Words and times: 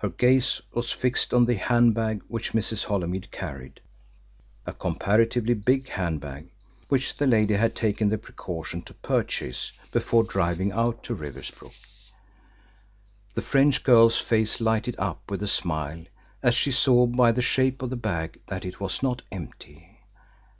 Her 0.00 0.10
gaze 0.10 0.60
was 0.74 0.92
fixed 0.92 1.32
on 1.32 1.48
a 1.48 1.54
hand 1.54 1.94
bag 1.94 2.20
which 2.28 2.52
Mrs. 2.52 2.84
Holymead 2.84 3.30
carried 3.30 3.80
a 4.66 4.74
comparatively 4.74 5.54
big 5.54 5.88
hand 5.88 6.20
bag 6.20 6.50
which 6.88 7.16
the 7.16 7.26
lady 7.26 7.54
had 7.54 7.74
taken 7.74 8.10
the 8.10 8.18
precaution 8.18 8.82
to 8.82 8.92
purchase 8.92 9.72
before 9.90 10.24
driving 10.24 10.70
out 10.70 11.02
to 11.04 11.14
Riversbrook. 11.16 11.72
The 13.32 13.40
French 13.40 13.82
girl's 13.82 14.18
face 14.18 14.60
lighted 14.60 14.96
up 14.98 15.30
with 15.30 15.42
a 15.42 15.48
smile 15.48 16.04
as 16.42 16.54
she 16.54 16.70
saw 16.70 17.06
by 17.06 17.32
the 17.32 17.40
shape 17.40 17.80
of 17.80 17.88
the 17.88 17.96
bag 17.96 18.38
that 18.48 18.66
it 18.66 18.80
was 18.80 19.02
not 19.02 19.22
empty. 19.32 19.98